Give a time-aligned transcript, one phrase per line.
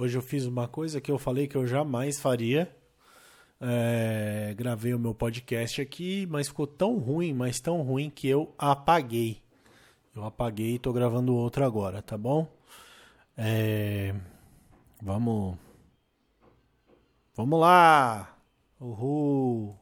[0.00, 2.72] Hoje eu fiz uma coisa que eu falei que eu jamais faria.
[3.60, 8.54] É, gravei o meu podcast aqui, mas ficou tão ruim, mas tão ruim que eu
[8.56, 9.42] apaguei.
[10.14, 12.46] Eu apaguei e tô gravando outro agora, tá bom?
[13.36, 14.14] É,
[15.02, 15.58] vamos.
[17.34, 18.38] Vamos lá!
[18.80, 19.74] Uhul!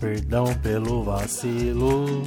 [0.00, 2.22] Perdão pelo vacilo.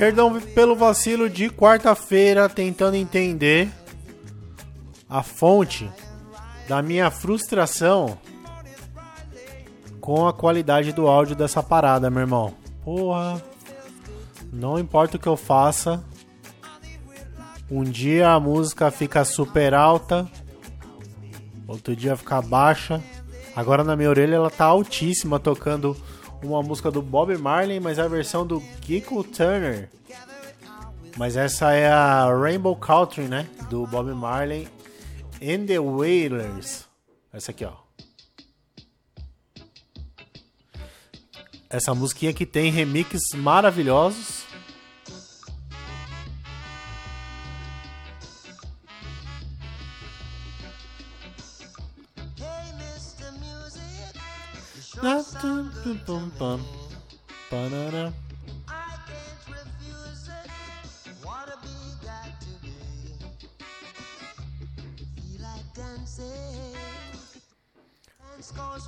[0.00, 3.70] Perdão pelo vacilo de quarta-feira, tentando entender
[5.06, 5.90] a fonte
[6.66, 8.16] da minha frustração
[10.00, 12.54] com a qualidade do áudio dessa parada, meu irmão.
[12.82, 13.42] Porra,
[14.50, 16.02] não importa o que eu faça,
[17.70, 20.26] um dia a música fica super alta,
[21.68, 23.02] outro dia fica baixa.
[23.54, 25.94] Agora na minha orelha ela tá altíssima tocando
[26.42, 29.90] uma música do Bob Marley, mas é a versão do Kiko Turner.
[31.16, 33.48] Mas essa é a Rainbow Country, né?
[33.68, 34.68] Do Bob Marley
[35.42, 36.86] and the Wailers.
[37.32, 37.72] Essa aqui, ó.
[41.68, 44.39] Essa musiquinha que tem remixes maravilhosos.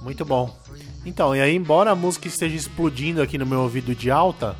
[0.03, 0.55] Muito bom.
[1.05, 4.57] Então, e aí, embora a música esteja explodindo aqui no meu ouvido de alta,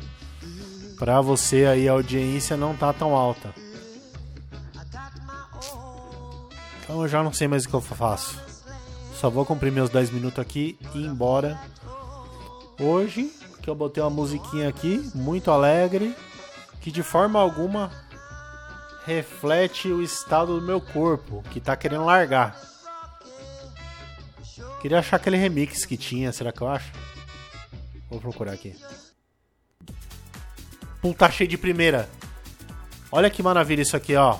[0.97, 3.53] pra você aí a audiência não tá tão alta.
[6.83, 8.52] Então eu já não sei mais o que eu faço.
[9.19, 11.59] Só vou cumprir meus 10 minutos aqui e ir embora.
[12.79, 13.31] Hoje,
[13.61, 16.15] que eu botei uma musiquinha aqui, muito alegre,
[16.81, 17.89] que de forma alguma
[19.05, 22.57] reflete o estado do meu corpo, que tá querendo largar.
[24.81, 26.91] Queria achar aquele remix que tinha, será que eu acho?
[28.09, 28.75] Vou procurar aqui.
[31.01, 32.09] Pum, tá cheio de primeira.
[33.11, 34.37] Olha que maravilha isso aqui, ó.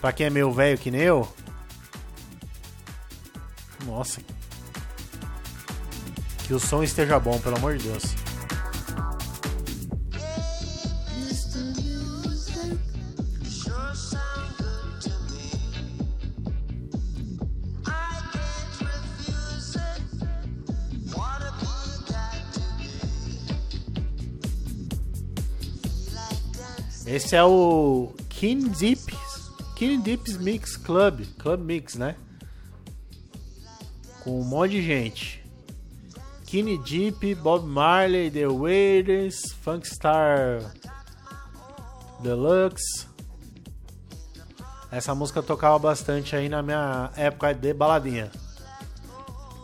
[0.00, 1.28] Pra quem é meio velho que nem eu.
[3.96, 4.20] Nossa.
[6.46, 8.02] Que o som esteja bom, pelo amor de Deus.
[27.06, 29.00] Esse é o King Deep.
[29.74, 31.22] King Deep's Mix Club.
[31.38, 32.14] Club Mix, né?
[34.26, 35.40] Com um monte de gente.
[36.48, 40.74] Kenny Deep, Bob Marley, The Wailers, Funkstar
[42.18, 43.06] Deluxe.
[44.90, 48.32] Essa música tocava bastante aí na minha época de baladinha.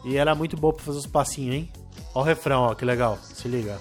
[0.05, 1.73] E era muito boa pra fazer os passinhos, hein?
[2.15, 3.19] Ó o refrão, ó, que legal.
[3.21, 3.81] Se liga.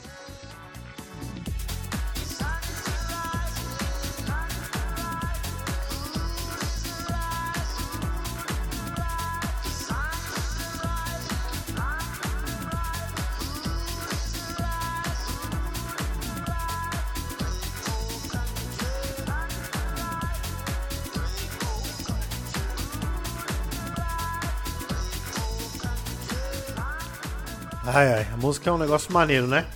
[27.83, 29.67] Ai, ai, a música é um negócio maneiro, né?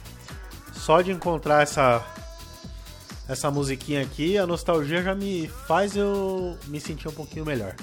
[0.74, 2.06] Só de encontrar essa
[3.28, 7.76] essa musiquinha aqui, a nostalgia já me faz eu me sentir um pouquinho melhor.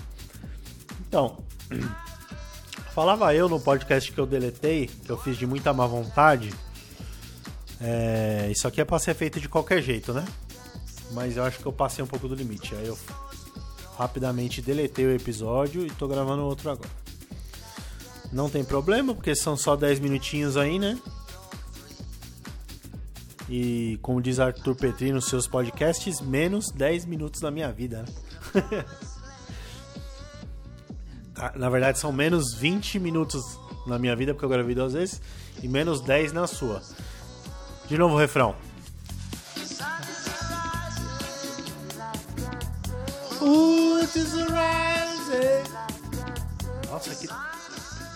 [1.08, 1.38] Então,
[2.94, 6.54] falava eu no podcast que eu deletei, que eu fiz de muita má vontade.
[7.80, 10.24] é, isso aqui é pra ser feito de qualquer jeito, né?
[11.10, 12.72] Mas eu acho que eu passei um pouco do limite.
[12.76, 12.96] Aí eu
[13.98, 17.01] rapidamente deletei o episódio e tô gravando outro agora.
[18.32, 20.98] Não tem problema, porque são só 10 minutinhos aí, né?
[23.48, 28.84] E como diz Arthur Petri nos seus podcasts, menos 10 minutos da minha vida, né?
[31.56, 35.20] Na verdade, são menos 20 minutos na minha vida, porque eu gravei duas vezes,
[35.60, 36.80] e menos 10 na sua.
[37.88, 38.54] De novo o refrão.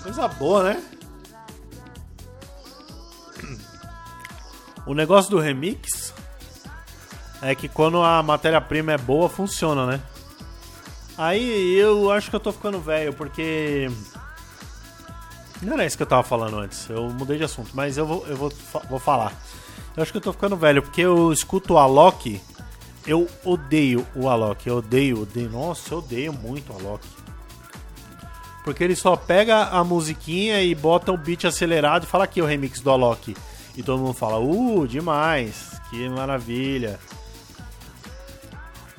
[0.06, 0.82] Coisa boa, né?
[4.86, 6.14] O negócio do remix
[7.42, 10.00] é que quando a matéria-prima é boa, funciona, né?
[11.18, 13.90] Aí eu acho que eu tô ficando velho, porque.
[15.60, 18.24] Não era isso que eu tava falando antes, eu mudei de assunto, mas eu vou,
[18.28, 18.52] eu vou,
[18.88, 19.32] vou falar.
[19.96, 22.40] Eu acho que eu tô ficando velho, porque eu escuto o Alok,
[23.04, 27.04] eu odeio o Alok, eu odeio, odeio, nossa, eu odeio muito o Alok.
[28.66, 32.44] Porque ele só pega a musiquinha e bota o beat acelerado e fala aqui o
[32.44, 33.36] remix do Alok.
[33.76, 36.98] E todo mundo fala, uh, demais, que maravilha.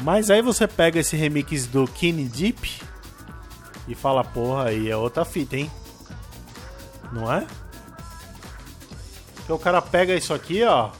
[0.02, 2.82] Mas aí você pega esse remix do Kenny Deep
[3.90, 5.70] e fala, porra, aí é outra fita, hein?
[7.12, 7.46] Não é?
[9.36, 10.92] Porque o cara pega isso aqui, ó.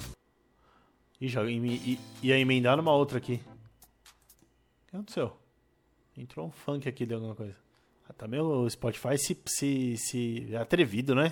[1.22, 3.36] E já ia emendar numa outra aqui.
[3.36, 5.38] O que aconteceu?
[6.18, 7.67] Entrou um funk aqui de alguma coisa.
[8.18, 11.32] Também o Spotify se, se, se é atrevido, né?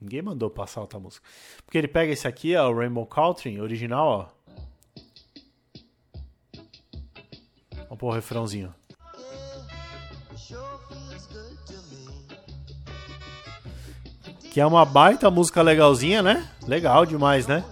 [0.00, 1.26] Ninguém mandou passar outra música.
[1.64, 4.36] Porque ele pega esse aqui, ó, o Rainbow Country, original, ó.
[7.74, 8.72] Vamos pôr o refrãozinho.
[14.52, 16.48] Que é uma baita música legalzinha, né?
[16.66, 17.64] Legal demais, né?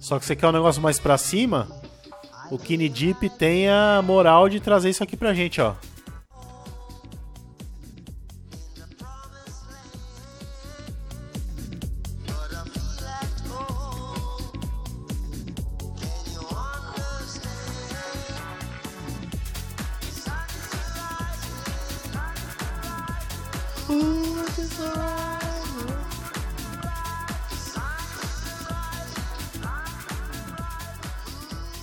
[0.00, 1.68] Só que você quer um negócio mais pra cima,
[2.50, 5.74] o Kine Deep tem a moral de trazer isso aqui pra gente, ó.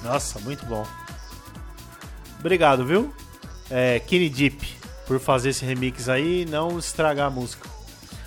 [0.03, 0.85] Nossa, muito bom.
[2.39, 3.13] Obrigado, viu?
[3.69, 7.69] É, Kenny Deep, por fazer esse remix aí e não estragar a música.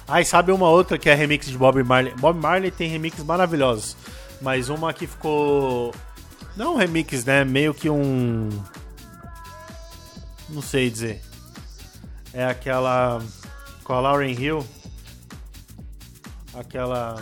[0.09, 2.15] Ah, sabe uma outra que é remix de Bob Marley?
[2.15, 3.97] Bob Marley tem remixes maravilhosos,
[4.41, 5.95] mas uma que ficou.
[6.57, 7.45] Não um remix, né?
[7.45, 8.49] Meio que um.
[10.49, 11.23] Não sei dizer.
[12.33, 13.21] É aquela.
[13.87, 14.67] Com a Lauren Hill.
[16.55, 17.15] Aquela.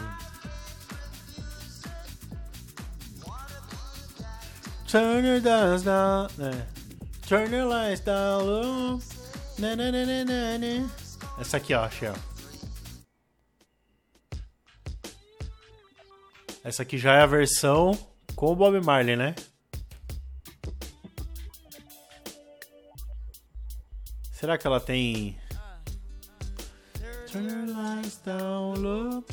[4.89, 6.29] Turn your lights down.
[6.41, 6.67] É.
[7.29, 8.99] Turn your lights down.
[9.59, 10.91] Na, na, na, na, na.
[11.39, 12.15] Essa aqui, ó, Shell.
[16.65, 17.93] Essa aqui já é a versão
[18.35, 19.35] com o Bob Marley, né?
[24.33, 25.39] Será que ela tem.
[27.35, 29.25] Turn your lights down low.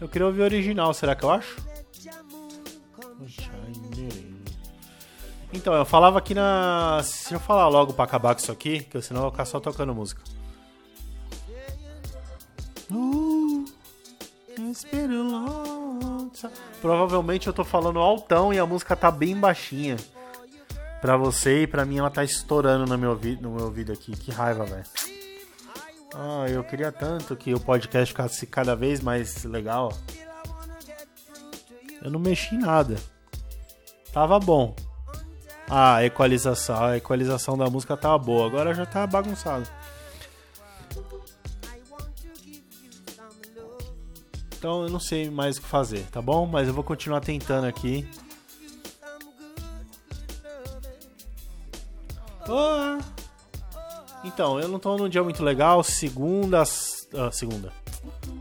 [0.00, 1.62] Eu queria ouvir o original, será que eu acho?
[5.52, 7.00] Então, eu falava aqui na.
[7.04, 9.60] Se eu falar logo pra acabar com isso aqui, que senão eu vou ficar só
[9.60, 10.22] tocando música.
[12.90, 13.64] Uh,
[16.80, 19.96] Provavelmente eu tô falando altão e a música tá bem baixinha.
[21.02, 24.12] Pra você e pra mim ela tá estourando no meu ouvido, no meu ouvido aqui.
[24.12, 24.84] Que raiva, velho.
[26.14, 29.92] Ah, eu queria tanto que o podcast ficasse cada vez mais legal.
[32.00, 32.96] Eu não mexi em nada.
[34.12, 34.76] Tava bom.
[35.68, 38.46] Ah, a equalização, a equalização da música tava boa.
[38.46, 39.68] Agora já tá bagunçado.
[44.56, 46.46] Então eu não sei mais o que fazer, tá bom?
[46.46, 48.08] Mas eu vou continuar tentando aqui.
[54.24, 55.82] Então, eu não tô num dia muito legal.
[55.82, 56.62] Segunda.
[56.62, 57.72] Ah, segunda.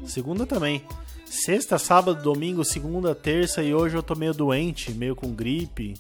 [0.06, 0.84] Segunda também.
[1.26, 5.94] Sexta, sábado, domingo, segunda, terça e hoje eu tô meio doente, meio com gripe.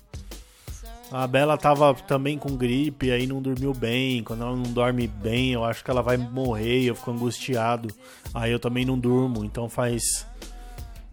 [1.10, 4.24] A Bela tava também com gripe, aí não dormiu bem.
[4.24, 7.94] Quando ela não dorme bem, eu acho que ela vai morrer, eu fico angustiado.
[8.34, 10.26] Aí eu também não durmo, então faz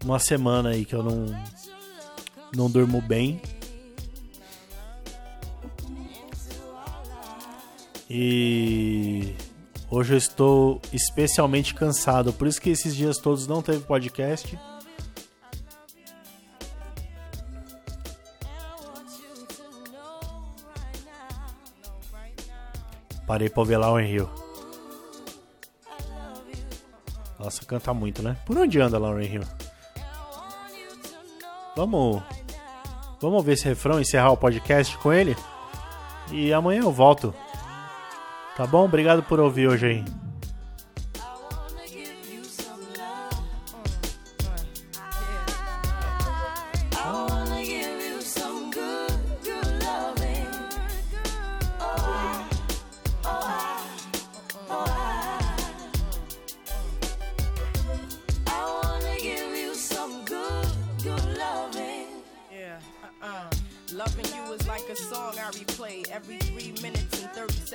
[0.04, 1.26] uma semana aí que eu não
[2.54, 3.40] não durmo bem.
[8.10, 9.34] E
[9.90, 14.58] hoje eu estou especialmente cansado, por isso que esses dias todos não teve podcast.
[23.26, 24.30] Parei pra lá o Rio.
[27.38, 28.38] Nossa, canta muito, né?
[28.46, 29.42] Por onde anda Lauren Hill?
[31.76, 32.22] Vamos.
[33.20, 35.36] Vamos ver esse refrão, encerrar o podcast com ele.
[36.32, 37.34] E amanhã eu volto.
[38.58, 38.86] Tá bom?
[38.86, 40.04] Obrigado por ouvir hoje aí.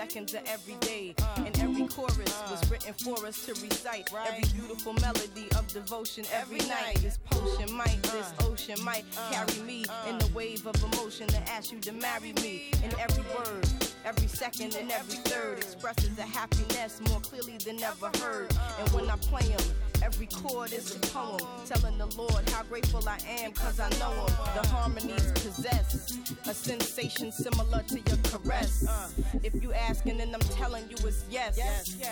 [0.03, 1.15] Seconds of every day.
[1.37, 4.09] And every chorus was written for us to recite.
[4.27, 6.97] Every beautiful melody of devotion every night.
[7.01, 8.47] This potion might, this uh.
[8.47, 9.31] ocean might uh.
[9.31, 10.09] carry me uh.
[10.09, 12.71] in the wave of emotion to ask you to marry me.
[12.83, 13.65] And every word,
[14.03, 18.51] every second, and every third expresses a happiness more clearly than ever heard.
[18.79, 19.65] And when I play them,
[20.03, 24.11] Every chord is a poem telling the Lord how grateful I am cause I know
[24.11, 24.35] him.
[24.53, 28.85] The harmonies possess a sensation similar to your caress.
[28.85, 29.07] Uh.
[29.43, 31.57] If you asking and I'm telling you it's yes.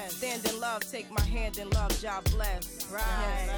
[0.07, 2.89] Stand in love, take my hand in love, job bless.
[2.89, 3.50] Right.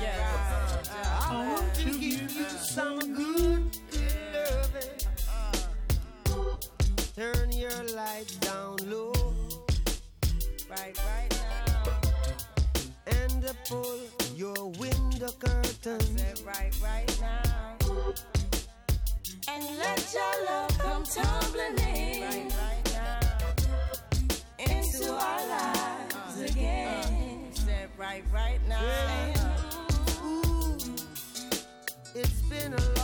[28.14, 28.80] Right, right now.
[30.24, 30.78] Ooh,
[32.14, 33.03] it's been a long,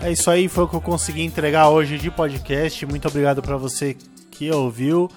[0.00, 2.86] É isso aí, foi o que eu consegui entregar hoje de podcast.
[2.86, 3.96] Muito obrigado pra você
[4.30, 5.10] que ouviu.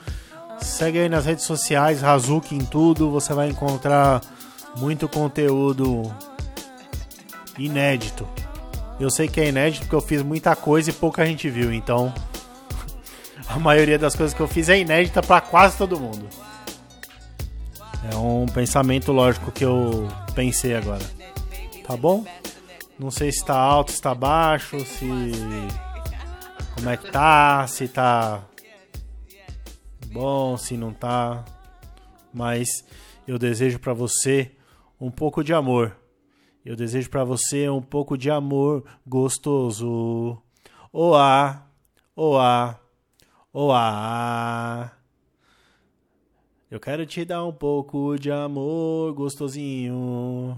[0.59, 3.11] Segue aí nas redes sociais, Razuki em tudo.
[3.11, 4.21] Você vai encontrar
[4.77, 6.11] muito conteúdo
[7.57, 8.27] inédito.
[9.00, 12.13] Eu sei que é inédito porque eu fiz muita coisa e pouca gente viu, então
[13.47, 16.27] a maioria das coisas que eu fiz é inédita pra quase todo mundo.
[18.11, 21.03] É um pensamento lógico que eu pensei agora.
[21.85, 22.25] Tá bom?
[23.01, 25.08] Não sei se tá alto, se tá baixo, se.
[26.75, 28.43] Como é que tá, se tá
[30.12, 31.43] bom, se não tá.
[32.31, 32.67] Mas
[33.27, 34.51] eu desejo pra você
[35.00, 35.98] um pouco de amor.
[36.63, 40.39] Eu desejo pra você um pouco de amor gostoso.
[40.93, 41.65] Oá,
[42.15, 42.79] oá,
[43.51, 44.91] oá.
[46.70, 50.55] Eu quero te dar um pouco de amor gostosinho.